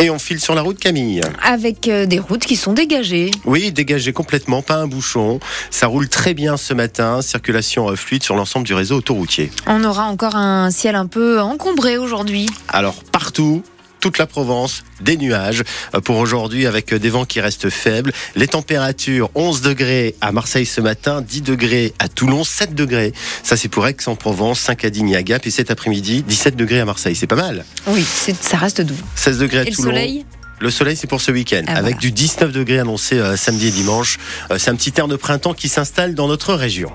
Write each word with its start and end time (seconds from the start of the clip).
Et 0.00 0.10
on 0.10 0.18
file 0.20 0.38
sur 0.40 0.54
la 0.54 0.62
route 0.62 0.78
Camille. 0.78 1.20
Avec 1.42 1.88
euh, 1.88 2.06
des 2.06 2.20
routes 2.20 2.44
qui 2.44 2.54
sont 2.54 2.72
dégagées. 2.72 3.32
Oui, 3.44 3.72
dégagées 3.72 4.12
complètement, 4.12 4.62
pas 4.62 4.76
un 4.76 4.86
bouchon. 4.86 5.40
Ça 5.70 5.88
roule 5.88 6.08
très 6.08 6.34
bien 6.34 6.56
ce 6.56 6.72
matin, 6.72 7.20
circulation 7.20 7.90
euh, 7.90 7.96
fluide 7.96 8.22
sur 8.22 8.36
l'ensemble 8.36 8.64
du 8.64 8.74
réseau 8.74 8.96
autoroutier. 8.96 9.50
On 9.66 9.82
aura 9.82 10.04
encore 10.04 10.36
un 10.36 10.70
ciel 10.70 10.94
un 10.94 11.06
peu 11.06 11.40
encombré 11.40 11.98
aujourd'hui. 11.98 12.46
Alors 12.68 13.02
partout, 13.10 13.64
toute 14.00 14.18
la 14.18 14.26
Provence, 14.26 14.84
des 15.00 15.16
nuages 15.16 15.62
euh, 15.94 16.00
pour 16.00 16.16
aujourd'hui 16.18 16.66
avec 16.66 16.92
des 16.94 17.08
vents 17.10 17.24
qui 17.24 17.40
restent 17.40 17.70
faibles. 17.70 18.12
Les 18.36 18.46
températures 18.48 19.30
11 19.34 19.62
degrés 19.62 20.14
à 20.20 20.32
Marseille 20.32 20.66
ce 20.66 20.80
matin, 20.80 21.20
10 21.22 21.42
degrés 21.42 21.92
à 21.98 22.08
Toulon, 22.08 22.44
7 22.44 22.74
degrés. 22.74 23.12
Ça 23.42 23.56
c'est 23.56 23.68
pour 23.68 23.86
Aix-en-Provence, 23.86 24.60
5 24.60 24.84
à 24.84 24.90
Digne 24.90 25.16
à 25.16 25.22
Gap 25.22 25.46
et 25.46 25.50
cet 25.50 25.70
après-midi 25.70 26.24
17 26.26 26.56
degrés 26.56 26.80
à 26.80 26.84
Marseille. 26.84 27.16
C'est 27.16 27.26
pas 27.26 27.36
mal. 27.36 27.64
Oui, 27.86 28.04
ça 28.40 28.56
reste 28.56 28.80
doux. 28.80 28.94
16 29.14 29.38
degrés 29.38 29.58
à 29.58 29.62
Et 29.62 29.70
le 29.70 29.76
Toulon. 29.76 29.90
soleil? 29.90 30.24
Le 30.60 30.70
soleil, 30.72 30.96
c'est 30.96 31.06
pour 31.06 31.20
ce 31.20 31.30
week-end, 31.30 31.62
Ah, 31.68 31.72
avec 31.74 31.82
voilà. 31.82 31.96
du 31.98 32.10
19 32.10 32.50
degrés 32.50 32.80
annoncé 32.80 33.16
euh, 33.16 33.36
samedi 33.36 33.68
et 33.68 33.70
dimanche. 33.70 34.18
Euh, 34.50 34.58
c'est 34.58 34.70
un 34.70 34.74
petit 34.74 34.92
air 34.96 35.06
de 35.06 35.14
printemps 35.14 35.54
qui 35.54 35.68
s'installe 35.68 36.16
dans 36.16 36.26
notre 36.26 36.52
région. 36.54 36.90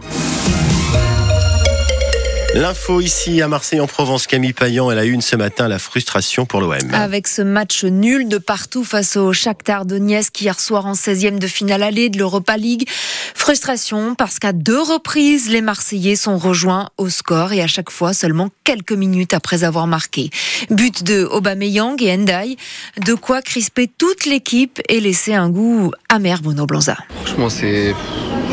L'info 2.55 3.01
ici 3.01 3.41
à 3.41 3.47
Marseille 3.47 3.79
en 3.79 3.87
Provence, 3.87 4.27
Camille 4.27 4.53
Payan, 4.53 4.91
elle 4.91 4.99
a 4.99 5.05
eu 5.05 5.11
une 5.11 5.21
ce 5.21 5.35
matin 5.35 5.67
la 5.67 5.79
frustration 5.79 6.45
pour 6.45 6.61
l'OM. 6.61 6.77
Avec 6.93 7.27
ce 7.27 7.41
match 7.41 7.83
nul 7.83 8.27
de 8.27 8.37
partout 8.37 8.83
face 8.83 9.17
au 9.17 9.33
Shakhtar 9.33 9.85
Donetsk 9.85 10.39
hier 10.39 10.59
soir 10.59 10.85
en 10.85 10.93
16e 10.93 11.39
de 11.39 11.47
finale 11.47 11.81
allée 11.81 12.09
de 12.09 12.19
l'Europa 12.19 12.55
League. 12.55 12.87
Frustration 13.33 14.13
parce 14.13 14.37
qu'à 14.37 14.53
deux 14.53 14.79
reprises, 14.79 15.49
les 15.49 15.61
Marseillais 15.61 16.15
sont 16.15 16.37
rejoints 16.37 16.89
au 16.97 17.09
score 17.09 17.53
et 17.53 17.61
à 17.63 17.67
chaque 17.67 17.89
fois 17.89 18.13
seulement 18.13 18.49
quelques 18.63 18.93
minutes 18.93 19.33
après 19.33 19.63
avoir 19.63 19.87
marqué. 19.87 20.29
But 20.69 21.03
de 21.03 21.25
Aubameyang 21.25 21.99
et 22.03 22.13
Endai, 22.13 22.57
de 23.03 23.15
quoi 23.15 23.41
crisper 23.41 23.87
toute 23.97 24.25
l'équipe 24.25 24.79
et 24.89 24.99
laisser 24.99 25.33
un 25.33 25.49
goût 25.49 25.91
amer 26.07 26.39
Bruno 26.43 26.67
Blanza. 26.67 26.97
Franchement, 27.23 27.49
c'est 27.49 27.95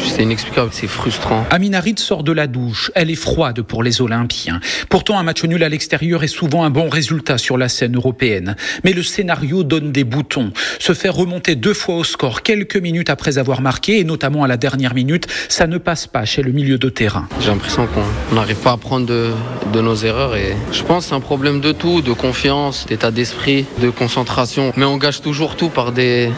c'est 0.07 0.23
inexplicable, 0.23 0.71
c'est 0.73 0.87
frustrant. 0.87 1.47
Aminarit 1.51 1.95
sort 1.97 2.23
de 2.23 2.33
la 2.33 2.47
douche. 2.47 2.91
Elle 2.95 3.11
est 3.11 3.15
froide 3.15 3.63
pour 3.63 3.83
les 3.83 4.01
Olympiens. 4.01 4.61
Pourtant, 4.89 5.19
un 5.19 5.23
match 5.23 5.45
nul 5.45 5.63
à 5.63 5.69
l'extérieur 5.69 6.23
est 6.23 6.29
souvent 6.29 6.65
un 6.65 6.71
bon 6.71 6.89
résultat 6.89 7.39
sur 7.39 7.57
la 7.57 7.69
scène 7.69 7.97
européenne. 7.97 8.57
Mais 8.85 8.93
le 8.93 9.03
scénario 9.03 9.63
donne 9.63 9.93
des 9.93 10.05
boutons. 10.05 10.53
Se 10.79 10.93
faire 10.95 11.15
remonter 11.15 11.55
deux 11.57 11.75
fois 11.75 11.97
au 11.97 12.05
score 12.05 12.43
quelques 12.43 12.77
minutes 12.77 13.11
après 13.11 13.39
avoir 13.39 13.61
marqué, 13.61 14.01
et 14.01 14.05
notamment 14.05 14.45
à 14.45 14.49
la 14.49 14.57
dernière 14.57 14.95
minute, 14.95 15.27
ça 15.49 15.67
ne 15.67 15.79
passe 15.79 16.07
pas 16.07 16.25
chez 16.25 16.43
le 16.43 16.53
milieu 16.53 16.79
de 16.79 16.89
terrain. 16.89 17.29
J'ai 17.41 17.49
l'impression 17.49 17.87
qu'on 17.87 18.01
on 18.31 18.35
n'arrive 18.35 18.57
pas 18.57 18.71
à 18.71 18.75
apprendre 18.75 19.07
de, 19.07 19.31
de 19.73 19.81
nos 19.81 19.97
erreurs 19.97 20.37
et 20.37 20.55
je 20.73 20.83
pense 20.83 21.05
que 21.05 21.09
c'est 21.11 21.15
un 21.15 21.21
problème 21.21 21.61
de 21.61 21.73
tout, 21.73 22.03
de 22.03 22.13
confiance, 22.13 22.87
d'état 22.87 23.11
d'esprit, 23.11 23.67
de 23.81 23.91
concentration. 23.91 24.73
Mais 24.77 24.85
on 24.85 24.97
gâche 24.97 25.21
toujours 25.21 25.57
tout 25.57 25.69
par 25.69 25.93
des, 25.93 26.31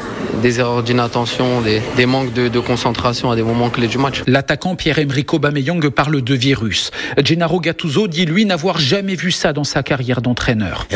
des 0.42 0.58
erreurs 0.58 0.82
d'inattention, 0.82 1.62
des, 1.62 1.80
des 1.96 2.04
manques 2.04 2.32
de, 2.34 2.48
de 2.48 2.60
concentration 2.60 3.30
à 3.30 3.36
des 3.36 3.42
moments 3.42 3.70
clés 3.70 3.86
du 3.86 3.96
match. 3.96 4.22
L'attaquant 4.26 4.74
Pierre-Emerick 4.74 5.32
Aubameyang 5.32 5.88
parle 5.88 6.20
de 6.20 6.34
virus. 6.34 6.90
Gennaro 7.24 7.60
Gattuso 7.60 8.08
dit 8.08 8.26
lui 8.26 8.44
n'avoir 8.44 8.78
jamais 8.78 9.14
vu 9.14 9.30
ça 9.30 9.52
dans 9.52 9.64
sa 9.64 9.82
carrière 9.82 10.20
d'entraîneur. 10.20 10.86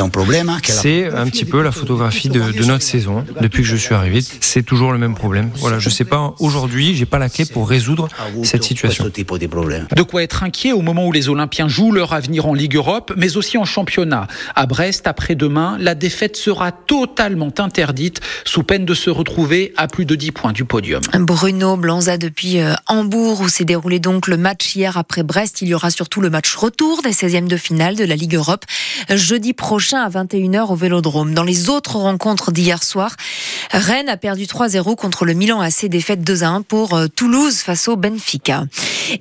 C'est 0.65 1.07
un 1.07 1.27
petit 1.27 1.45
peu 1.45 1.63
la 1.63 1.71
photographie 1.71 2.29
de, 2.29 2.41
de 2.41 2.65
notre 2.65 2.83
saison. 2.83 3.25
Depuis 3.41 3.63
que 3.63 3.69
je 3.69 3.77
suis 3.77 3.95
arrivé, 3.95 4.21
c'est 4.41 4.65
toujours 4.65 4.93
le 4.93 4.99
même 4.99 5.15
problème. 5.15 5.51
Voilà, 5.57 5.79
je 5.79 5.89
sais 5.89 6.05
pas, 6.05 6.35
aujourd'hui, 6.41 6.97
j'ai 6.97 7.07
pas 7.07 7.19
la 7.19 7.29
clé 7.29 7.45
pour 7.45 7.69
résoudre 7.69 8.09
cette 8.43 8.65
situation. 8.65 9.05
De 9.05 10.03
quoi 10.03 10.23
être 10.25 10.43
inquiet 10.43 10.73
au 10.73 10.83
moment 10.83 11.07
où 11.07 11.13
les 11.13 11.29
Olympiens 11.29 11.69
jouent 11.69 11.93
leur 11.93 12.13
avenir 12.13 12.47
en 12.47 12.55
Ligue 12.55 12.75
Europe, 12.75 13.13
mais 13.17 13.37
aussi 13.37 13.57
en 13.59 13.65
championnat. 13.65 14.27
À 14.57 14.67
Brest, 14.67 15.07
après-demain, 15.07 15.77
la 15.79 15.95
défaite 15.95 16.37
sera 16.37 16.73
totalement 16.73 17.53
interdite, 17.59 18.21
sous 18.45 18.65
peine 18.65 18.85
de 18.85 18.95
se 18.95 19.09
retrouver 19.09 19.36
à 19.77 19.87
plus 19.87 20.07
de 20.07 20.15
10 20.15 20.33
points 20.33 20.53
du 20.53 20.65
podium. 20.65 21.03
Bruno 21.13 21.77
Blanza 21.77 22.17
depuis 22.17 22.59
euh, 22.59 22.73
Hambourg 22.87 23.43
où 23.43 23.49
s'est 23.51 23.67
déroulé 23.67 23.99
donc 23.99 24.29
le 24.29 24.39
match 24.39 24.75
hier 24.75 24.97
après 24.97 25.23
Brest. 25.23 25.61
Il 25.61 25.69
y 25.69 25.75
aura 25.75 25.91
surtout 25.91 26.23
le 26.23 26.31
match 26.31 26.55
retour 26.55 27.03
des 27.03 27.11
16e 27.11 27.47
de 27.47 27.59
finale 27.59 27.97
de 27.97 28.05
la 28.05 28.17
Ligue 28.17 28.35
Europe 28.35 28.65
euh, 29.11 29.17
jeudi 29.19 29.53
prochain 29.53 30.01
à 30.01 30.09
21h 30.09 30.73
au 30.73 30.75
Vélodrome. 30.75 31.35
Dans 31.35 31.45
les 31.45 31.69
autres 31.69 31.97
rencontres 31.97 32.51
d'hier 32.51 32.83
soir, 32.83 33.15
Rennes 33.73 34.09
a 34.09 34.17
perdu 34.17 34.45
3-0 34.45 34.97
contre 34.97 35.27
le 35.27 35.35
Milan 35.35 35.61
AC, 35.61 35.85
défaite 35.85 36.23
2-1 36.23 36.63
pour 36.63 36.95
euh, 36.95 37.07
Toulouse 37.09 37.57
face 37.57 37.89
au 37.89 37.97
Benfica. 37.97 38.65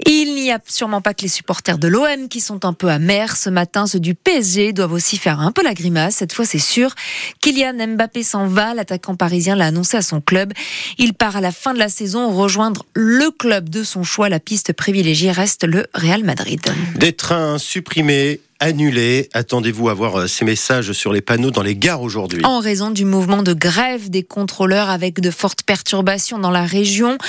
Il 0.05 0.35
n'y 0.35 0.51
a 0.51 0.59
sûrement 0.65 1.01
pas 1.01 1.13
que 1.13 1.23
les 1.23 1.27
supporters 1.27 1.77
de 1.77 1.89
l'OM 1.89 2.29
qui 2.29 2.39
sont 2.39 2.63
un 2.65 2.73
peu 2.73 2.87
amers 2.87 3.35
ce 3.35 3.49
matin. 3.49 3.85
Ceux 3.85 3.99
du 3.99 4.15
PSG 4.15 4.71
doivent 4.71 4.93
aussi 4.93 5.17
faire 5.17 5.41
un 5.41 5.51
peu 5.51 5.61
la 5.61 5.73
grimace. 5.73 6.15
Cette 6.15 6.31
fois, 6.31 6.45
c'est 6.45 6.57
sûr. 6.57 6.95
Kylian 7.41 7.95
Mbappé 7.95 8.23
s'en 8.23 8.47
va. 8.47 8.73
L'attaquant 8.73 9.15
parisien 9.15 9.55
l'a 9.55 9.67
annoncé 9.67 9.97
à 9.97 10.01
son 10.05 10.21
club. 10.21 10.53
Il 10.97 11.13
part 11.13 11.35
à 11.35 11.41
la 11.41 11.51
fin 11.51 11.73
de 11.73 11.79
la 11.79 11.89
saison 11.89 12.31
rejoindre 12.31 12.85
le 12.93 13.29
club 13.31 13.69
de 13.69 13.83
son 13.83 14.03
choix. 14.03 14.29
La 14.29 14.39
piste 14.39 14.71
privilégiée 14.71 15.31
reste 15.31 15.65
le 15.65 15.87
Real 15.93 16.23
Madrid. 16.23 16.61
Des 16.95 17.11
trains 17.11 17.57
supprimés, 17.57 18.39
annulés. 18.65 19.29
Attendez-vous 19.33 19.89
à 19.89 19.93
voir 19.93 20.21
euh, 20.21 20.27
ces 20.27 20.43
messages 20.43 20.91
sur 20.91 21.13
les 21.13 21.21
panneaux 21.21 21.51
dans 21.51 21.61
les 21.61 21.75
gares 21.75 22.01
aujourd'hui. 22.01 22.43
En 22.43 22.59
raison 22.59 22.89
du 22.89 23.05
mouvement 23.05 23.43
de 23.43 23.53
grève 23.53 24.09
des 24.09 24.23
contrôleurs 24.23 24.89
avec 24.89 25.19
de 25.19 25.29
fortes 25.29 25.61
perturbations 25.61 26.39
dans 26.39 26.49
la 26.49 26.65
région, 26.65 27.19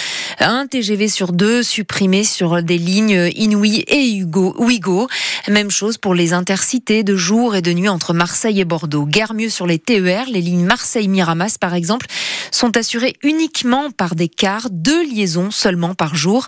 un 0.41 0.67
TGV 0.67 1.09
sur 1.09 1.33
deux 1.33 1.63
supprimé 1.63 2.25
sur 2.25 2.63
des 2.63 2.79
lignes 2.79 3.31
Inouï 3.35 3.85
et 3.87 4.17
Hugo, 4.17 4.55
Ouigo. 4.59 5.09
Même 5.49 5.71
chose 5.71 5.99
pour 5.99 6.15
les 6.15 6.33
intercités 6.33 7.03
de 7.03 7.17
jour 7.17 7.55
et 7.55 7.61
de 7.61 7.73
nuit 7.73 7.91
entre 7.91 8.15
Marseille 8.15 8.61
et 8.61 8.65
Bordeaux. 8.65 9.05
Guère 9.05 9.35
mieux 9.35 9.51
sur 9.51 9.67
les 9.67 9.79
TER, 9.79 10.25
les 10.31 10.41
lignes 10.41 10.65
Marseille-Miramas 10.65 11.59
par 11.61 11.75
exemple, 11.75 12.07
sont 12.51 12.75
assurées 12.79 13.17
uniquement 13.23 13.91
par 13.91 14.15
des 14.15 14.29
cars, 14.29 14.69
deux 14.71 15.05
liaisons 15.05 15.51
seulement 15.51 15.95
par 15.95 16.15
jour. 16.15 16.47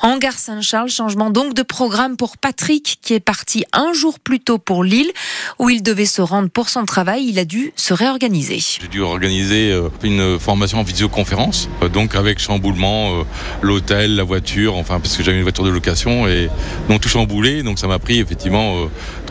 En 0.00 0.16
gare 0.16 0.38
Saint-Charles, 0.38 0.88
changement 0.88 1.28
donc 1.28 1.52
de 1.52 1.62
programme 1.62 2.16
pour 2.16 2.38
Patrick 2.38 2.98
qui 3.02 3.12
est 3.12 3.20
parti 3.20 3.64
un 3.74 3.92
jour 3.92 4.18
plus 4.18 4.29
tôt 4.38 4.58
pour 4.58 4.84
Lille 4.84 5.10
où 5.58 5.70
il 5.70 5.82
devait 5.82 6.06
se 6.06 6.22
rendre 6.22 6.48
pour 6.48 6.68
son 6.68 6.84
travail. 6.84 7.26
Il 7.28 7.38
a 7.38 7.44
dû 7.44 7.72
se 7.76 7.92
réorganiser. 7.94 8.58
J'ai 8.60 8.88
dû 8.88 9.00
organiser 9.00 9.72
euh, 9.72 9.88
une 10.02 10.38
formation 10.38 10.78
en 10.78 10.82
visioconférence, 10.82 11.68
euh, 11.82 11.88
donc 11.88 12.14
avec 12.14 12.38
chamboulement, 12.38 13.20
euh, 13.20 13.22
l'hôtel, 13.62 14.16
la 14.16 14.22
voiture, 14.22 14.76
enfin 14.76 15.00
parce 15.00 15.16
que 15.16 15.22
j'avais 15.22 15.38
une 15.38 15.42
voiture 15.42 15.64
de 15.64 15.70
location 15.70 16.28
et 16.28 16.48
donc 16.88 17.00
tout 17.00 17.08
chamboulé, 17.08 17.62
donc 17.62 17.78
ça 17.78 17.86
m'a 17.86 17.98
pris 17.98 18.18
effectivement 18.18 18.76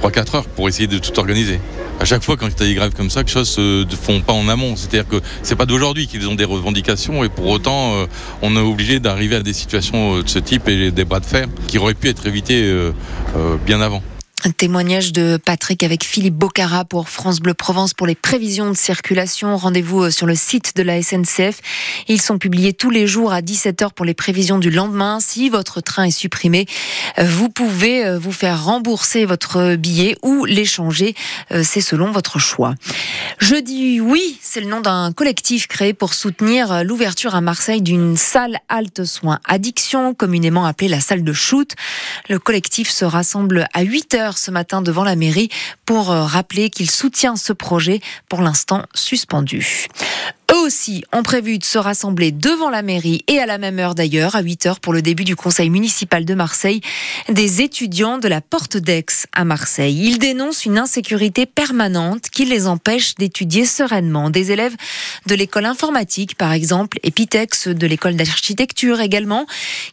3-4 0.02 0.36
heures 0.36 0.46
pour 0.46 0.68
essayer 0.68 0.88
de 0.88 0.98
tout 0.98 1.18
organiser. 1.20 1.60
À 2.00 2.06
chaque 2.06 2.24
fois 2.24 2.38
quand 2.38 2.48
il 2.48 2.60
y 2.60 2.64
a 2.64 2.66
des 2.68 2.76
grèves 2.76 2.94
comme 2.94 3.10
ça, 3.10 3.24
que 3.24 3.30
choses 3.30 3.50
se 3.50 3.86
font 4.02 4.22
pas 4.22 4.34
en 4.34 4.48
amont. 4.48 4.76
C'est-à-dire 4.76 5.08
que 5.08 5.22
c'est 5.44 5.56
pas 5.56 5.66
d'aujourd'hui 5.66 6.08
qu'ils 6.08 6.28
ont 6.30 6.36
des 6.36 6.46
revendications 6.46 7.24
et 7.24 7.30
pour 7.30 7.48
autant 7.48 7.94
on 8.42 8.56
est 8.56 8.62
obligé 8.62 9.00
d'arriver 9.00 9.36
à 9.36 9.44
des 9.44 9.54
situations 9.54 10.20
de 10.20 10.28
ce 10.28 10.40
type 10.40 10.68
et 10.70 10.92
des 10.92 11.06
bras 11.06 11.20
de 11.20 11.26
fer 11.26 11.48
qui 11.68 11.78
auraient 11.78 11.94
pu 11.94 12.08
être 12.08 12.26
évités 12.26 12.74
bien 13.66 13.82
avant. 13.82 14.02
Un 14.46 14.52
témoignage 14.52 15.12
de 15.12 15.38
Patrick 15.44 15.84
avec 15.84 16.06
Philippe 16.06 16.36
Bocara 16.36 16.86
pour 16.86 17.10
France 17.10 17.42
Bleu 17.42 17.54
Provence 17.54 17.94
pour 17.94 18.08
les 18.08 18.16
prévisions 18.16 18.70
de 18.70 18.76
circulation. 18.76 19.58
Rendez-vous 19.58 20.04
euh, 20.04 20.12
sur 20.12 20.28
le 20.28 20.36
site 20.36 20.78
de 20.78 20.82
la 20.82 21.02
SNCF. 21.02 21.60
Ils 22.08 22.22
sont 22.22 22.38
publiés 22.38 22.72
tous 22.72 22.90
les 22.90 23.06
jours 23.06 23.34
à 23.34 23.42
17h 23.42 23.92
pour 23.92 24.06
les 24.06 24.14
prévisions 24.14 24.58
du 24.58 24.70
lendemain. 24.70 25.20
Si 25.20 25.50
votre 25.50 25.82
train 25.82 26.06
est 26.06 26.12
supprimé, 26.12 26.68
euh, 27.18 27.26
vous 27.26 27.50
pouvez 27.50 28.06
euh, 28.06 28.18
vous 28.18 28.32
faire 28.32 28.64
rembourser 28.64 29.26
votre 29.26 29.76
billet 29.76 30.16
ou 30.24 30.46
l'échanger. 30.46 31.16
C'est 31.64 31.82
selon 31.82 32.12
votre 32.12 32.40
choix. 32.40 32.76
Jeudi, 33.40 34.00
oui, 34.00 34.40
c'est 34.42 34.62
le 34.62 34.68
nom 34.68 34.80
d'un 34.80 35.12
collectif 35.12 35.68
créé 35.68 35.94
pour 35.94 36.14
soutenir 36.14 36.84
l'ouverture 36.84 37.36
à 37.36 37.42
Marseille 37.42 37.82
d'une 37.82 38.16
salle 38.16 38.60
halte 38.70 39.04
soins 39.04 39.40
addiction, 39.46 40.14
communément 40.14 40.66
appelée 40.66 40.88
la 40.88 41.02
salle 41.02 41.24
de 41.24 41.34
shoot. 41.34 41.74
Le 42.30 42.40
collectif 42.40 42.90
se 42.90 43.04
rassemble 43.04 43.68
à 43.74 43.82
8 43.82 44.14
ce 44.38 44.52
matin 44.52 44.82
devant 44.82 45.04
la 45.04 45.16
mairie 45.16 45.50
pour 45.86 46.12
euh, 46.12 46.24
rappeler 46.24 46.70
qu'il 46.70 46.90
soutient 46.90 47.36
ce 47.36 47.54
projet 47.54 48.02
pour 48.28 48.42
l'instant 48.42 48.84
suspendu. 48.94 49.88
Eux 50.52 50.58
aussi 50.58 51.04
ont 51.14 51.22
prévu 51.22 51.60
de 51.60 51.64
se 51.64 51.78
rassembler 51.78 52.32
devant 52.32 52.72
la 52.72 52.82
mairie 52.82 53.24
et 53.28 53.38
à 53.38 53.46
la 53.46 53.60
même 53.60 53.78
heure 53.78 53.94
d'ailleurs, 53.94 54.36
à 54.36 54.42
8 54.42 54.66
heures 54.66 54.80
pour 54.80 54.94
le 54.94 55.04
début 55.04 55.24
du 55.24 55.36
conseil 55.36 55.70
municipal 55.70 56.26
de 56.26 56.34
Marseille, 56.34 56.82
des 57.30 57.62
étudiants 57.62 58.18
de 58.18 58.28
la 58.28 58.42
Porte 58.42 58.76
d'Aix 58.76 59.28
à 59.34 59.46
Marseille. 59.46 60.02
Ils 60.04 60.18
dénoncent 60.18 60.66
une 60.66 60.80
insécurité 60.80 61.46
permanente 61.46 62.30
qui 62.32 62.46
les 62.46 62.66
empêche 62.66 63.14
d'étudier 63.16 63.66
sereinement. 63.66 64.32
Des 64.32 64.52
élèves 64.52 64.76
de 65.28 65.36
l'école 65.36 65.66
informatique, 65.66 66.36
par 66.36 66.52
exemple, 66.52 66.98
et 67.04 67.12
Pitex 67.12 67.68
de 67.68 67.86
l'école 67.86 68.16
d'architecture 68.16 69.02
également, 69.02 69.46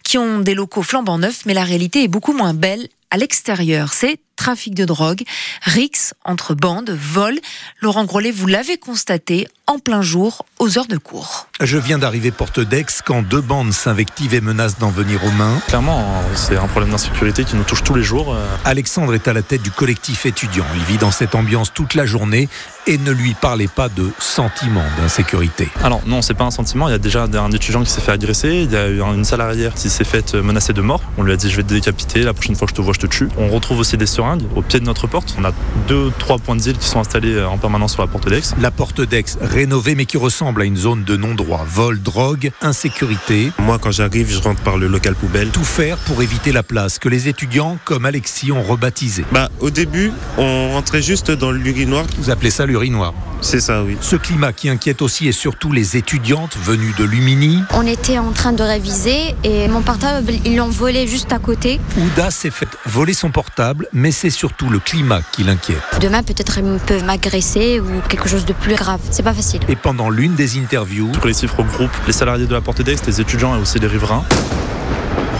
qui 0.04 0.16
ont 0.16 0.38
des 0.38 0.54
locaux 0.54 0.82
flambant 0.82 1.18
neufs, 1.18 1.44
mais 1.44 1.54
la 1.54 1.64
réalité 1.64 2.02
est 2.02 2.08
beaucoup 2.08 2.32
moins 2.32 2.54
belle 2.54 2.88
à 3.10 3.18
l'extérieur. 3.18 3.92
C'est 3.92 4.18
trafic 4.36 4.74
de 4.74 4.84
drogue, 4.84 5.22
rix 5.62 6.12
entre 6.24 6.54
bandes, 6.54 6.90
vol. 6.90 7.34
Laurent 7.80 8.04
Grollet, 8.04 8.30
vous 8.30 8.46
l'avez 8.46 8.78
constaté 8.78 9.48
en 9.66 9.80
plein 9.80 10.00
jour, 10.00 10.44
aux 10.60 10.78
heures 10.78 10.86
de 10.86 10.96
cours. 10.96 11.48
Je 11.60 11.76
viens 11.76 11.98
d'arriver 11.98 12.30
porte 12.30 12.60
d'Aix 12.60 12.86
quand 13.04 13.22
deux 13.22 13.40
bandes 13.40 13.72
s'invectivent 13.72 14.34
et 14.34 14.40
menacent 14.40 14.78
d'en 14.78 14.90
venir 14.90 15.24
aux 15.24 15.30
mains. 15.32 15.60
Clairement, 15.66 16.22
c'est 16.34 16.56
un 16.56 16.68
problème 16.68 16.92
d'insécurité 16.92 17.44
qui 17.44 17.56
nous 17.56 17.64
touche 17.64 17.82
tous 17.82 17.94
les 17.94 18.04
jours. 18.04 18.32
Euh. 18.32 18.46
Alexandre 18.64 19.14
est 19.14 19.26
à 19.26 19.32
la 19.32 19.42
tête 19.42 19.62
du 19.62 19.72
collectif 19.72 20.24
étudiant. 20.24 20.64
Il 20.76 20.84
vit 20.84 20.98
dans 20.98 21.10
cette 21.10 21.34
ambiance 21.34 21.72
toute 21.72 21.94
la 21.94 22.06
journée 22.06 22.48
et 22.86 22.98
ne 22.98 23.10
lui 23.10 23.34
parlez 23.34 23.66
pas 23.66 23.88
de 23.88 24.12
sentiment 24.20 24.84
d'insécurité. 24.98 25.68
Alors 25.82 26.02
non, 26.06 26.22
c'est 26.22 26.34
pas 26.34 26.44
un 26.44 26.52
sentiment. 26.52 26.88
Il 26.88 26.92
y 26.92 26.94
a 26.94 26.98
déjà 26.98 27.24
un 27.24 27.50
étudiant 27.50 27.82
qui 27.82 27.90
s'est 27.90 28.00
fait 28.00 28.12
agresser. 28.12 28.62
Il 28.62 28.70
y 28.70 28.76
a 28.76 28.88
eu 28.88 29.00
une 29.00 29.24
salariée 29.24 29.70
qui 29.74 29.90
s'est 29.90 30.04
faite 30.04 30.34
menacer 30.34 30.72
de 30.72 30.82
mort. 30.82 31.00
On 31.18 31.24
lui 31.24 31.32
a 31.32 31.36
dit 31.36 31.50
je 31.50 31.56
vais 31.56 31.64
te 31.64 31.74
décapiter. 31.74 32.22
La 32.22 32.34
prochaine 32.34 32.54
fois 32.54 32.66
que 32.66 32.72
je 32.72 32.76
te 32.76 32.82
vois, 32.82 32.92
je 32.92 33.00
te 33.00 33.06
tue. 33.06 33.28
On 33.36 33.48
retrouve 33.48 33.80
aussi 33.80 33.96
des 33.96 34.06
au 34.54 34.62
pied 34.62 34.80
de 34.80 34.84
notre 34.84 35.06
porte. 35.06 35.34
On 35.38 35.44
a 35.44 35.52
deux, 35.88 36.10
trois 36.18 36.38
points 36.38 36.56
de 36.56 36.60
deal 36.60 36.78
qui 36.78 36.88
sont 36.88 37.00
installés 37.00 37.42
en 37.42 37.58
permanence 37.58 37.92
sur 37.92 38.02
la 38.02 38.08
porte 38.08 38.28
d'Aix. 38.28 38.42
La 38.60 38.70
porte 38.70 39.00
d'Aix 39.00 39.24
rénovée 39.40 39.94
mais 39.94 40.06
qui 40.06 40.16
ressemble 40.16 40.62
à 40.62 40.64
une 40.64 40.76
zone 40.76 41.04
de 41.04 41.16
non-droit. 41.16 41.64
Vol, 41.68 42.00
drogue, 42.00 42.50
insécurité. 42.62 43.52
Moi, 43.58 43.78
quand 43.78 43.90
j'arrive, 43.90 44.30
je 44.30 44.38
rentre 44.38 44.62
par 44.62 44.78
le 44.78 44.86
local 44.86 45.14
poubelle. 45.14 45.48
Tout 45.50 45.64
faire 45.64 45.96
pour 45.98 46.22
éviter 46.22 46.52
la 46.52 46.62
place 46.62 46.98
que 46.98 47.08
les 47.08 47.28
étudiants 47.28 47.78
comme 47.84 48.04
Alexis 48.04 48.52
ont 48.52 48.62
rebaptisé. 48.62 49.24
Bah, 49.32 49.50
au 49.60 49.70
début, 49.70 50.12
on 50.38 50.72
rentrait 50.72 51.02
juste 51.02 51.30
dans 51.30 51.52
l'urinoir. 51.52 52.04
Vous 52.18 52.30
appelez 52.30 52.50
ça 52.50 52.66
l'urinoir 52.66 53.14
c'est 53.40 53.60
ça, 53.60 53.82
oui. 53.82 53.96
Ce 54.00 54.16
climat 54.16 54.52
qui 54.52 54.68
inquiète 54.68 55.02
aussi 55.02 55.28
et 55.28 55.32
surtout 55.32 55.72
les 55.72 55.96
étudiantes 55.96 56.56
venues 56.56 56.94
de 56.98 57.04
Lumini. 57.04 57.62
On 57.74 57.86
était 57.86 58.18
en 58.18 58.32
train 58.32 58.52
de 58.52 58.62
réviser 58.62 59.34
et 59.44 59.68
mon 59.68 59.82
portable, 59.82 60.32
ils 60.44 60.56
l'ont 60.56 60.68
volé 60.68 61.06
juste 61.06 61.32
à 61.32 61.38
côté. 61.38 61.80
Ouda 61.98 62.30
s'est 62.30 62.50
fait 62.50 62.68
voler 62.86 63.14
son 63.14 63.30
portable, 63.30 63.88
mais 63.92 64.10
c'est 64.10 64.30
surtout 64.30 64.68
le 64.68 64.78
climat 64.78 65.20
qui 65.32 65.44
l'inquiète. 65.44 65.76
Demain, 66.00 66.22
peut-être 66.22 66.58
ils 66.58 66.80
peuvent 66.86 67.04
m'agresser 67.04 67.80
ou 67.80 68.00
quelque 68.08 68.28
chose 68.28 68.44
de 68.44 68.52
plus 68.52 68.74
grave. 68.74 69.00
C'est 69.10 69.22
pas 69.22 69.34
facile. 69.34 69.60
Et 69.68 69.76
pendant 69.76 70.10
l'une 70.10 70.34
des 70.34 70.58
interviews. 70.58 71.12
Tous 71.12 71.28
les 71.28 71.34
chiffres 71.34 71.62
groupent 71.62 71.90
les 72.06 72.12
salariés 72.12 72.46
de 72.46 72.52
la 72.52 72.60
Porte 72.60 72.82
d'Aix, 72.82 72.96
les 73.06 73.20
étudiants 73.20 73.56
et 73.56 73.60
aussi 73.60 73.78
les 73.78 73.86
riverains. 73.86 74.24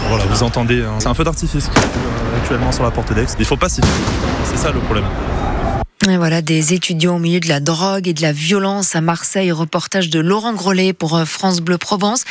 Voilà, 0.09 0.23
vous 0.25 0.43
entendez, 0.43 0.81
hein. 0.81 0.95
c'est 0.99 1.07
un 1.07 1.13
feu 1.13 1.23
d'artifice 1.23 1.69
actuellement 2.37 2.71
sur 2.71 2.83
la 2.83 2.91
Porte 2.91 3.13
d'Aix. 3.13 3.25
Il 3.39 3.45
faut 3.45 3.57
pas 3.57 3.69
s'y 3.69 3.81
C'est 4.45 4.57
ça 4.57 4.71
le 4.71 4.79
problème. 4.79 5.05
Et 6.05 6.15
voilà, 6.15 6.41
des 6.43 6.73
étudiants 6.73 7.15
au 7.15 7.19
milieu 7.19 7.39
de 7.39 7.49
la 7.49 7.59
drogue 7.59 8.07
et 8.07 8.13
de 8.13 8.21
la 8.21 8.31
violence 8.31 8.95
à 8.95 9.01
Marseille. 9.01 9.51
Reportage 9.51 10.09
de 10.09 10.19
Laurent 10.19 10.53
Grelet 10.53 10.93
pour 10.93 11.17
euh, 11.17 11.25
France 11.25 11.59
Bleu 11.59 11.79
Provence. 11.79 12.23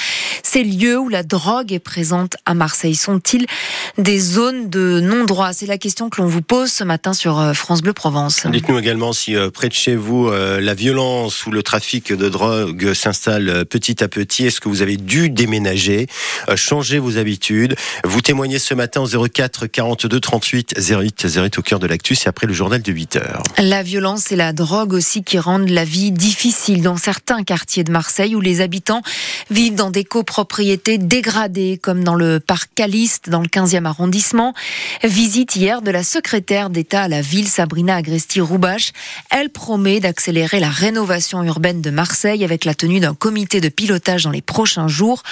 Ces 0.44 0.62
lieux 0.62 0.96
où 0.98 1.08
la 1.08 1.24
drogue 1.24 1.72
est 1.72 1.80
présente 1.80 2.36
à 2.46 2.54
Marseille 2.54 2.94
sont-ils 2.94 3.44
des 3.98 4.18
zones 4.18 4.70
de 4.70 5.00
non-droit? 5.00 5.52
C'est 5.52 5.66
la 5.66 5.78
question 5.78 6.08
que 6.08 6.22
l'on 6.22 6.28
vous 6.28 6.42
pose 6.42 6.70
ce 6.70 6.84
matin 6.84 7.12
sur 7.12 7.40
euh, 7.40 7.52
France 7.54 7.82
Bleu 7.82 7.92
Provence. 7.92 8.46
Dites-nous 8.46 8.78
également 8.78 9.12
si 9.12 9.34
euh, 9.34 9.50
près 9.50 9.68
de 9.68 9.74
chez 9.74 9.96
vous, 9.96 10.30
la 10.30 10.74
violence 10.74 11.44
ou 11.44 11.50
le 11.50 11.62
trafic 11.62 12.12
de 12.12 12.28
drogue 12.28 12.94
s'installe 12.94 13.64
petit 13.66 14.02
à 14.02 14.08
petit. 14.08 14.46
Est-ce 14.46 14.60
que 14.60 14.68
vous 14.68 14.80
avez 14.80 14.96
dû 14.96 15.28
déménager, 15.28 16.06
changer 16.54 16.98
vos 16.98 17.18
habitudes? 17.18 17.74
Vous 18.04 18.20
témoignez 18.20 18.58
ce 18.58 18.74
matin 18.74 19.02
au 19.02 19.28
04 19.28 19.66
42 19.66 20.20
38 20.20 20.74
08 20.78 21.26
08 21.36 21.58
au 21.58 21.62
cœur 21.62 21.78
de 21.78 21.86
l'actu. 21.86 22.14
C'est 22.14 22.28
après 22.28 22.46
le 22.46 22.54
journal 22.54 22.80
de 22.80 22.92
8 22.92 23.16
heures. 23.16 23.42
La 23.58 23.82
violence 23.82 24.32
et 24.32 24.36
la 24.36 24.52
drogue 24.52 24.92
aussi 24.92 25.24
qui 25.24 25.38
rendent 25.38 25.70
la 25.70 25.84
vie 25.84 26.12
difficile 26.12 26.82
dans 26.82 26.98
certains 26.98 27.42
quartiers 27.42 27.84
de 27.84 27.90
Marseille 27.90 28.36
où 28.36 28.40
les 28.42 28.60
habitants 28.60 29.00
vivent 29.48 29.74
dans 29.74 29.90
des 29.90 30.04
copropriétés 30.04 30.98
dégradées 30.98 31.80
comme 31.82 32.04
dans 32.04 32.16
le 32.16 32.38
parc 32.38 32.68
Caliste 32.74 33.30
dans 33.30 33.40
le 33.40 33.48
15e 33.48 33.86
arrondissement. 33.86 34.52
Visite 35.02 35.56
hier 35.56 35.80
de 35.80 35.90
la 35.90 36.02
secrétaire 36.02 36.68
d'État 36.68 37.04
à 37.04 37.08
la 37.08 37.22
ville 37.22 37.48
Sabrina 37.48 37.96
Agresti-Roubache. 37.96 38.92
Elle 39.30 39.48
promet 39.48 40.00
d'accélérer 40.00 40.60
la 40.60 40.68
rénovation 40.68 41.42
urbaine 41.42 41.80
de 41.80 41.88
Marseille 41.88 42.44
avec 42.44 42.66
la 42.66 42.74
tenue 42.74 43.00
d'un 43.00 43.14
comité 43.14 43.62
de 43.62 43.70
pilotage 43.70 44.24
dans 44.24 44.30
les 44.30 44.42
prochains 44.42 44.88
jours. 44.88 45.22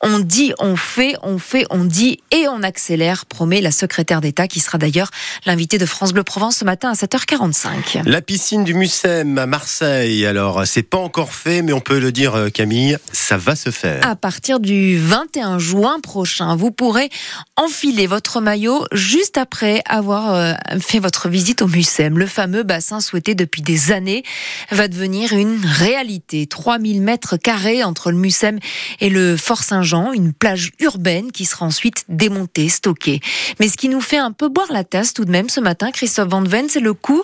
On 0.00 0.18
dit, 0.18 0.52
on 0.58 0.74
fait, 0.74 1.14
on 1.22 1.38
fait, 1.38 1.64
on 1.70 1.84
dit 1.84 2.18
et 2.32 2.48
on 2.48 2.64
accélère, 2.64 3.24
promet 3.26 3.60
la 3.60 3.70
secrétaire 3.70 4.20
d'État 4.20 4.48
qui 4.48 4.58
sera 4.58 4.78
d'ailleurs 4.78 5.12
l'invité 5.46 5.78
de 5.78 5.86
France 5.86 6.12
Bleu 6.12 6.24
Provence 6.24 6.56
ce 6.56 6.64
matin 6.64 6.90
à 6.90 6.94
7h45. 6.94 7.67
La 8.06 8.22
piscine 8.22 8.64
du 8.64 8.74
Mucem 8.74 9.38
à 9.38 9.46
Marseille. 9.46 10.26
Alors, 10.26 10.66
c'est 10.66 10.82
pas 10.82 10.98
encore 10.98 11.32
fait, 11.32 11.62
mais 11.62 11.72
on 11.72 11.80
peut 11.80 11.98
le 11.98 12.12
dire, 12.12 12.34
euh, 12.34 12.48
Camille, 12.48 12.96
ça 13.12 13.36
va 13.36 13.56
se 13.56 13.70
faire. 13.70 14.06
À 14.06 14.16
partir 14.16 14.60
du 14.60 14.98
21 14.98 15.58
juin 15.58 16.00
prochain, 16.00 16.56
vous 16.56 16.70
pourrez 16.70 17.10
enfiler 17.56 18.06
votre 18.06 18.40
maillot 18.40 18.84
juste 18.92 19.38
après 19.38 19.82
avoir 19.86 20.34
euh, 20.34 20.52
fait 20.80 20.98
votre 20.98 21.28
visite 21.28 21.62
au 21.62 21.68
Mucem. 21.68 22.18
Le 22.18 22.26
fameux 22.26 22.62
bassin 22.62 23.00
souhaité 23.00 23.34
depuis 23.34 23.62
des 23.62 23.92
années 23.92 24.22
va 24.70 24.88
devenir 24.88 25.32
une 25.32 25.64
réalité. 25.64 26.46
3000 26.46 27.02
mètres 27.02 27.36
carrés 27.36 27.84
entre 27.84 28.10
le 28.10 28.16
Mucem 28.16 28.58
et 29.00 29.08
le 29.08 29.36
Fort 29.36 29.62
Saint-Jean, 29.62 30.12
une 30.12 30.32
plage 30.32 30.72
urbaine 30.80 31.32
qui 31.32 31.44
sera 31.44 31.66
ensuite 31.66 32.04
démontée, 32.08 32.68
stockée. 32.68 33.20
Mais 33.60 33.68
ce 33.68 33.76
qui 33.76 33.88
nous 33.88 34.00
fait 34.00 34.18
un 34.18 34.32
peu 34.32 34.48
boire 34.48 34.72
la 34.72 34.84
tasse 34.84 35.14
tout 35.14 35.24
de 35.24 35.30
même 35.30 35.48
ce 35.48 35.60
matin, 35.60 35.90
Christophe 35.90 36.28
Van 36.28 36.42
Ven, 36.42 36.68
c'est 36.68 36.80
le 36.80 36.94
coût 36.94 37.22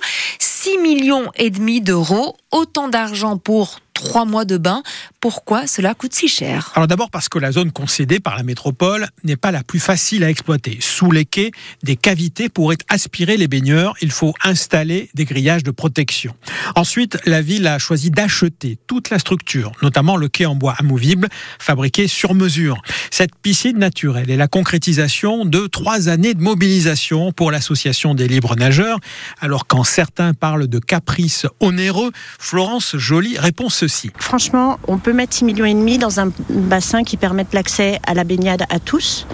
6 0.65 0.79
millions 0.79 1.31
et 1.37 1.51
demi 1.51 1.83
d'euros, 1.83 2.39
autant 2.51 2.89
d'argent 2.89 3.37
pour 3.37 3.81
trois 3.93 4.25
mois 4.25 4.47
de 4.47 4.57
bain. 4.57 4.83
Pourquoi 5.25 5.67
cela 5.67 5.95
coûte 5.95 6.13
si 6.13 6.29
cher 6.29 6.71
Alors 6.75 6.87
d'abord 6.87 7.11
parce 7.11 7.31
que 7.31 7.39
la 7.39 7.51
zone 7.51 7.73
concédée 7.73 8.21
par 8.21 8.37
la 8.37 8.43
métropole 8.43 9.09
n'est 9.23 9.39
pas 9.39 9.53
la 9.53 9.65
plus 9.65 9.81
facile 9.81 10.23
à 10.23 10.29
exploiter. 10.29 10.77
Sous 10.83 11.11
les 11.11 11.25
quais, 11.25 11.51
des 11.83 11.97
cavités 11.97 12.51
pourraient 12.51 12.77
aspirer 12.91 13.39
les 13.39 13.49
baigneurs. 13.49 13.95
Il 14.03 14.11
faut 14.11 14.35
installer 14.45 15.09
des 15.15 15.25
grillages 15.25 15.63
de 15.63 15.71
protection. 15.71 16.35
Ensuite, 16.77 17.17
la 17.25 17.41
ville 17.41 17.67
a 17.67 17.79
choisi 17.79 18.11
d'acheter 18.11 18.77
toute 18.87 19.09
la 19.09 19.19
structure, 19.19 19.73
notamment 19.81 20.19
le 20.19 20.29
quai 20.29 20.45
en 20.45 20.57
bois 20.57 20.75
amovible, 20.79 21.31
fabriqué 21.59 22.07
sur 22.07 22.35
mesure. 22.35 22.83
Cette 23.11 23.35
piscine 23.35 23.79
naturelle 23.79 24.31
est 24.31 24.37
la 24.37 24.49
concrétisation 24.49 25.47
de 25.47 25.67
trois 25.69 26.11
années 26.11 26.35
de 26.35 26.43
mobilisation 26.43 27.33
pour 27.33 27.51
l'association 27.51 28.15
des 28.15 28.29
libres 28.29 28.57
nageurs. 28.57 29.01
Alors 29.41 29.67
quand 29.67 29.85
certains 29.85 30.35
parlent 30.35 30.67
de 30.67 30.79
caprices 30.79 31.47
onéreux, 31.61 32.13
Florence 32.39 32.95
Joly 32.99 33.39
répond 33.39 33.71
ceci. 33.71 34.11
Franchement, 34.19 34.79
on 34.87 34.99
peut 34.99 35.14
mettre 35.15 35.35
6 35.35 35.45
millions 35.45 35.65
et 35.65 35.75
demi 35.75 35.99
dans 35.99 36.21
un 36.21 36.31
bassin 36.51 37.05
qui 37.05 37.17
permette 37.17 37.55
l'accès 37.55 38.01
à 38.07 38.15
la 38.15 38.25
baignade 38.25 38.65
à 38.69 38.79
tous. 38.79 39.27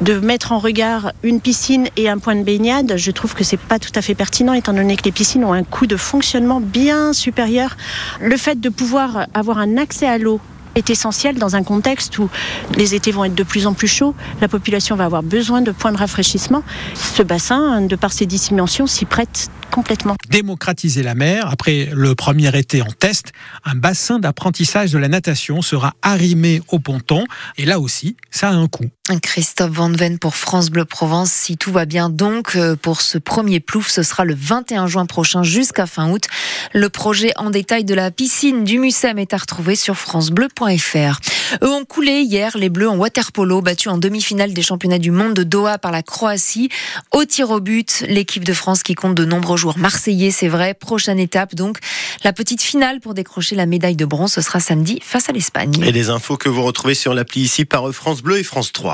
De 0.00 0.18
mettre 0.18 0.52
en 0.52 0.58
regard 0.58 1.12
une 1.22 1.40
piscine 1.40 1.88
et 1.96 2.08
un 2.08 2.18
point 2.18 2.36
de 2.36 2.42
baignade, 2.42 2.94
je 2.96 3.10
trouve 3.10 3.34
que 3.34 3.44
c'est 3.44 3.56
pas 3.56 3.78
tout 3.78 3.92
à 3.94 4.02
fait 4.02 4.14
pertinent 4.14 4.52
étant 4.52 4.72
donné 4.72 4.96
que 4.96 5.04
les 5.04 5.12
piscines 5.12 5.44
ont 5.44 5.52
un 5.52 5.64
coût 5.64 5.86
de 5.86 5.96
fonctionnement 5.96 6.60
bien 6.60 7.12
supérieur. 7.12 7.76
Le 8.20 8.36
fait 8.36 8.60
de 8.60 8.68
pouvoir 8.68 9.26
avoir 9.34 9.58
un 9.58 9.76
accès 9.76 10.06
à 10.06 10.18
l'eau 10.18 10.40
est 10.74 10.90
essentiel 10.90 11.38
dans 11.38 11.56
un 11.56 11.62
contexte 11.62 12.18
où 12.18 12.28
les 12.76 12.94
étés 12.94 13.12
vont 13.12 13.24
être 13.24 13.34
de 13.34 13.42
plus 13.42 13.66
en 13.66 13.74
plus 13.74 13.88
chauds, 13.88 14.14
la 14.40 14.48
population 14.48 14.96
va 14.96 15.04
avoir 15.04 15.22
besoin 15.22 15.62
de 15.62 15.72
points 15.72 15.92
de 15.92 15.98
rafraîchissement. 15.98 16.62
Ce 16.94 17.22
bassin, 17.22 17.82
de 17.82 17.96
par 17.96 18.12
ses 18.12 18.26
dimensions, 18.26 18.86
s'y 18.86 19.04
prête 19.04 19.50
complètement. 19.70 20.16
Démocratiser 20.28 21.02
la 21.02 21.14
mer, 21.14 21.48
après 21.50 21.88
le 21.92 22.14
premier 22.14 22.56
été 22.56 22.82
en 22.82 22.90
test, 22.90 23.32
un 23.64 23.74
bassin 23.74 24.18
d'apprentissage 24.18 24.92
de 24.92 24.98
la 24.98 25.08
natation 25.08 25.62
sera 25.62 25.94
arrimé 26.02 26.62
au 26.68 26.78
ponton. 26.78 27.24
Et 27.56 27.64
là 27.64 27.80
aussi, 27.80 28.16
ça 28.30 28.50
a 28.50 28.52
un 28.52 28.68
coût. 28.68 28.90
Christophe 29.20 29.72
Van 29.72 29.90
Ven 29.90 30.20
pour 30.20 30.36
France 30.36 30.70
Bleu 30.70 30.84
Provence. 30.84 31.32
Si 31.32 31.56
tout 31.56 31.72
va 31.72 31.86
bien 31.86 32.08
donc, 32.08 32.54
euh, 32.54 32.76
pour 32.76 33.00
ce 33.00 33.18
premier 33.18 33.58
plouf, 33.58 33.88
ce 33.88 34.04
sera 34.04 34.24
le 34.24 34.32
21 34.32 34.86
juin 34.86 35.06
prochain 35.06 35.42
jusqu'à 35.42 35.86
fin 35.86 36.08
août. 36.12 36.28
Le 36.72 36.88
projet 36.88 37.32
en 37.36 37.50
détail 37.50 37.82
de 37.82 37.94
la 37.94 38.12
piscine 38.12 38.62
du 38.62 38.78
Mucem 38.78 39.18
est 39.18 39.34
à 39.34 39.38
retrouver 39.38 39.74
sur 39.74 39.96
francebleu.fr. 39.96 41.18
Eux 41.62 41.68
ont 41.68 41.84
coulé 41.84 42.20
hier 42.20 42.56
les 42.56 42.68
Bleus 42.68 42.88
en 42.88 42.96
waterpolo, 42.96 43.60
battus 43.60 43.90
en 43.90 43.98
demi-finale 43.98 44.54
des 44.54 44.62
championnats 44.62 45.00
du 45.00 45.10
monde 45.10 45.34
de 45.34 45.42
Doha 45.42 45.78
par 45.78 45.90
la 45.90 46.04
Croatie. 46.04 46.68
Au 47.10 47.24
tir 47.24 47.50
au 47.50 47.58
but, 47.58 48.04
l'équipe 48.08 48.44
de 48.44 48.52
France 48.52 48.84
qui 48.84 48.94
compte 48.94 49.16
de 49.16 49.24
nombreux 49.24 49.56
joueurs 49.56 49.78
marseillais, 49.78 50.30
c'est 50.30 50.48
vrai. 50.48 50.74
Prochaine 50.74 51.18
étape 51.18 51.56
donc, 51.56 51.78
la 52.22 52.32
petite 52.32 52.62
finale 52.62 53.00
pour 53.00 53.14
décrocher 53.14 53.56
la 53.56 53.66
médaille 53.66 53.96
de 53.96 54.04
bronze, 54.04 54.32
ce 54.34 54.42
sera 54.42 54.60
samedi 54.60 55.00
face 55.02 55.28
à 55.28 55.32
l'Espagne. 55.32 55.82
Et 55.84 55.90
des 55.90 56.08
infos 56.08 56.36
que 56.36 56.48
vous 56.48 56.62
retrouvez 56.62 56.94
sur 56.94 57.14
l'appli 57.14 57.40
ici 57.40 57.64
par 57.64 57.90
France 57.92 58.22
Bleu 58.22 58.38
et 58.38 58.44
France 58.44 58.70
3. 58.70 58.92